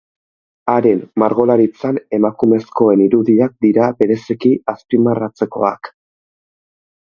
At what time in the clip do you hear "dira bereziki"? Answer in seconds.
3.67-4.53